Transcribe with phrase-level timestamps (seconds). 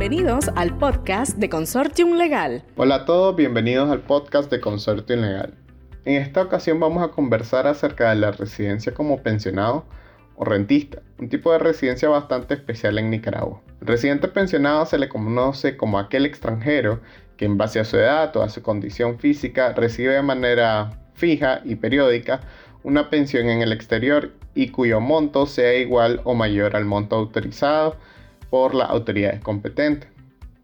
[0.00, 2.64] Bienvenidos al podcast de Consortium Legal.
[2.76, 5.52] Hola a todos, bienvenidos al podcast de Consortium Legal.
[6.06, 9.84] En esta ocasión vamos a conversar acerca de la residencia como pensionado
[10.36, 13.60] o rentista, un tipo de residencia bastante especial en Nicaragua.
[13.82, 17.02] El residente pensionado se le conoce como aquel extranjero
[17.36, 21.60] que en base a su edad o a su condición física recibe de manera fija
[21.62, 22.40] y periódica
[22.84, 27.96] una pensión en el exterior y cuyo monto sea igual o mayor al monto autorizado
[28.50, 30.10] por las autoridades competentes.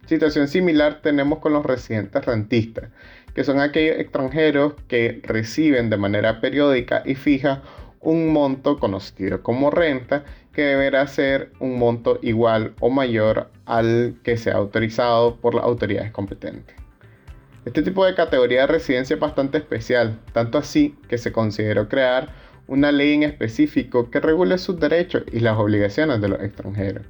[0.07, 2.91] Situación similar tenemos con los residentes rentistas,
[3.35, 7.63] que son aquellos extranjeros que reciben de manera periódica y fija
[8.01, 14.37] un monto conocido como renta que deberá ser un monto igual o mayor al que
[14.37, 16.77] sea autorizado por las autoridades competentes.
[17.67, 22.29] Este tipo de categoría de residencia es bastante especial, tanto así que se consideró crear
[22.69, 27.05] una ley en específico que regule sus derechos y las obligaciones de los extranjeros.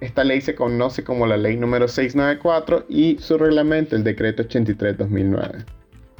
[0.00, 5.64] Esta ley se conoce como la ley número 694 y su reglamento el decreto 83-2009.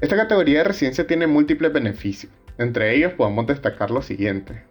[0.01, 2.33] Esta categoría de residencia tiene múltiples beneficios.
[2.57, 4.63] Entre ellos podemos destacar lo siguiente.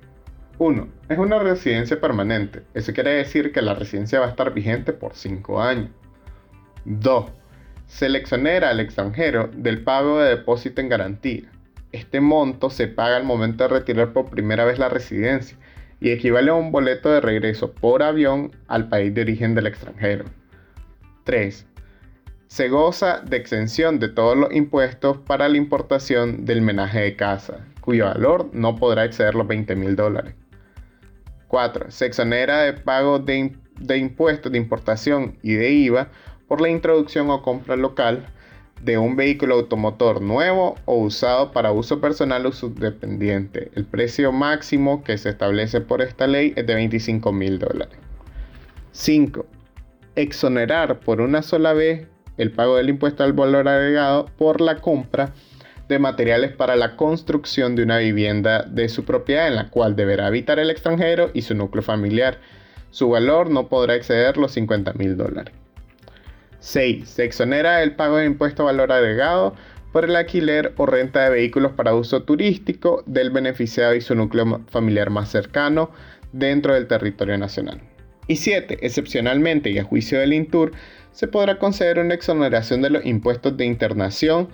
[0.58, 0.88] 1.
[1.10, 2.64] Es una residencia permanente.
[2.74, 5.90] Eso quiere decir que la residencia va a estar vigente por 5 años.
[6.86, 7.26] 2.
[7.86, 11.44] Se le exonera al extranjero del pago de depósito en garantía.
[11.92, 15.58] Este monto se paga al momento de retirar por primera vez la residencia
[16.06, 20.26] y equivale a un boleto de regreso por avión al país de origen del extranjero.
[21.24, 21.66] 3.
[22.46, 27.66] Se goza de exención de todos los impuestos para la importación del menaje de casa,
[27.82, 30.36] cuyo valor no podrá exceder los 20 mil dólares.
[31.48, 31.90] 4.
[31.90, 36.10] Se exonera de pago de, de impuestos de importación y de IVA
[36.48, 38.28] por la introducción o compra local
[38.82, 43.72] de un vehículo automotor nuevo o usado para uso personal o subdependiente.
[43.76, 47.98] El precio máximo que se establece por esta ley es de 25 mil dólares.
[48.92, 49.46] 5.
[50.16, 55.34] Exonerar por una sola vez el pago del impuesto al valor agregado por la compra
[55.88, 60.28] de materiales para la construcción de una vivienda de su propiedad en la cual deberá
[60.28, 62.40] habitar el extranjero y su núcleo familiar.
[62.90, 65.54] Su valor no podrá exceder los 50 mil dólares.
[66.66, 67.08] 6.
[67.08, 69.54] Se exonera el pago de impuesto a valor agregado
[69.92, 74.62] por el alquiler o renta de vehículos para uso turístico del beneficiado y su núcleo
[74.68, 75.92] familiar más cercano
[76.32, 77.82] dentro del territorio nacional.
[78.28, 78.80] Y 7.
[78.82, 80.72] Excepcionalmente y a juicio del INTUR,
[81.12, 84.50] se podrá conceder una exoneración de los impuestos de internación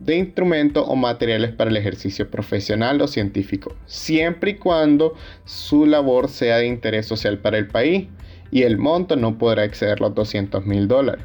[0.00, 5.14] de instrumentos o materiales para el ejercicio profesional o científico, siempre y cuando
[5.44, 8.08] su labor sea de interés social para el país
[8.50, 11.24] y el monto no podrá exceder los 200 mil dólares.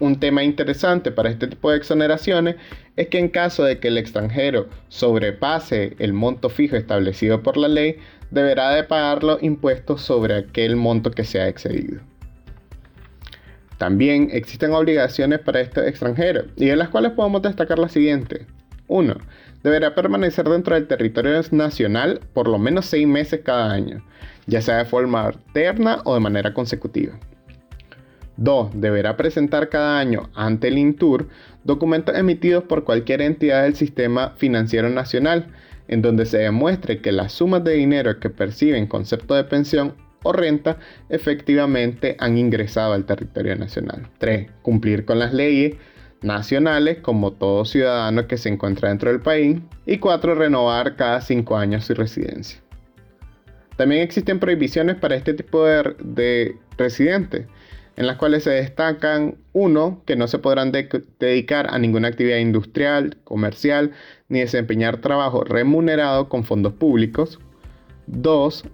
[0.00, 2.56] Un tema interesante para este tipo de exoneraciones
[2.96, 7.68] es que en caso de que el extranjero sobrepase el monto fijo establecido por la
[7.68, 7.98] ley,
[8.30, 12.00] deberá de pagar los impuestos sobre aquel monto que se ha excedido.
[13.78, 18.46] También existen obligaciones para este extranjero, y en las cuales podemos destacar las siguientes.
[18.88, 19.16] 1.
[19.62, 24.04] Deberá permanecer dentro del territorio nacional por lo menos 6 meses cada año,
[24.46, 27.18] ya sea de forma alterna o de manera consecutiva.
[28.36, 28.80] 2.
[28.80, 31.28] Deberá presentar cada año ante el INTUR
[31.64, 35.48] documentos emitidos por cualquier entidad del sistema financiero nacional,
[35.88, 39.94] en donde se demuestre que las sumas de dinero que perciben en concepto de pensión
[40.22, 40.78] o renta
[41.08, 44.08] efectivamente han ingresado al territorio nacional.
[44.18, 44.50] 3.
[44.62, 45.76] Cumplir con las leyes
[46.22, 49.60] nacionales como todo ciudadano que se encuentra dentro del país.
[49.86, 50.34] Y 4.
[50.34, 52.60] Renovar cada 5 años su residencia.
[53.76, 57.46] También existen prohibiciones para este tipo de, de residentes
[57.96, 63.16] en las cuales se destacan, uno, que no se podrán dedicar a ninguna actividad industrial,
[63.24, 63.92] comercial,
[64.28, 67.38] ni desempeñar trabajo remunerado con fondos públicos.
[68.06, 68.64] Dos,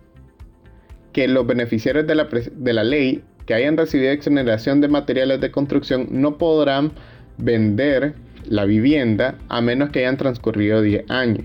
[1.12, 5.50] que los beneficiarios de la, de la ley que hayan recibido exoneración de materiales de
[5.50, 6.92] construcción no podrán
[7.36, 8.14] vender
[8.44, 11.44] la vivienda a menos que hayan transcurrido 10 años.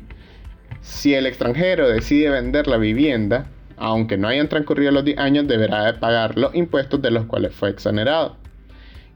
[0.82, 3.48] Si el extranjero decide vender la vivienda,
[3.78, 7.54] aunque no hayan transcurrido los 10 años, deberá de pagar los impuestos de los cuales
[7.54, 8.38] fue exonerado.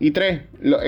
[0.02, 0.42] Y 3.
[0.62, 0.82] Los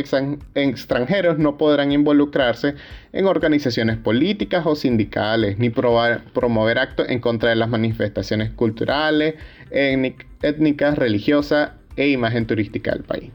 [0.55, 2.75] extranjeros no podrán involucrarse
[3.11, 9.35] en organizaciones políticas o sindicales, ni promover actos en contra de las manifestaciones culturales,
[9.69, 13.31] étnicas, religiosas e imagen turística del país.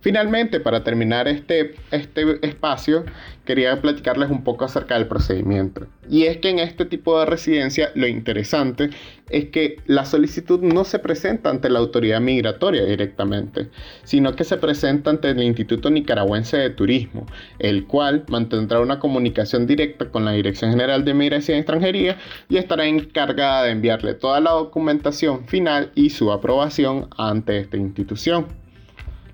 [0.00, 3.04] Finalmente, para terminar este, este espacio,
[3.44, 5.88] quería platicarles un poco acerca del procedimiento.
[6.08, 8.90] Y es que en este tipo de residencia lo interesante
[9.28, 13.70] es que la solicitud no se presenta ante la autoridad migratoria directamente,
[14.04, 17.26] sino que se presenta ante el Instituto Nicaragüense de Turismo,
[17.58, 22.18] el cual mantendrá una comunicación directa con la Dirección General de Migración y Extranjería
[22.48, 28.67] y estará encargada de enviarle toda la documentación final y su aprobación ante esta institución.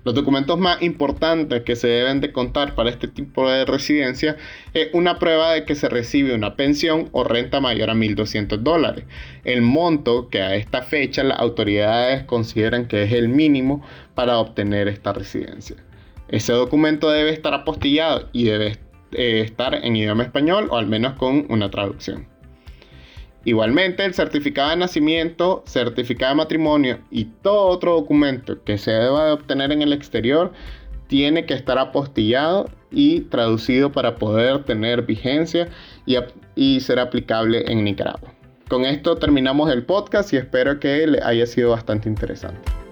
[0.05, 4.37] Los documentos más importantes que se deben de contar para este tipo de residencia
[4.75, 9.05] es una prueba de que se recibe una pensión o renta mayor a 1.200 dólares,
[9.45, 14.87] el monto que a esta fecha las autoridades consideran que es el mínimo para obtener
[14.89, 15.77] esta residencia.
[16.27, 18.77] Ese documento debe estar apostillado y debe
[19.11, 22.34] eh, estar en idioma español o al menos con una traducción.
[23.45, 29.27] Igualmente, el certificado de nacimiento, certificado de matrimonio y todo otro documento que se deba
[29.27, 30.51] de obtener en el exterior
[31.07, 35.69] tiene que estar apostillado y traducido para poder tener vigencia
[36.07, 36.17] y,
[36.55, 38.33] y ser aplicable en Nicaragua.
[38.67, 42.84] Con esto terminamos el podcast y espero que haya sido bastante interesante.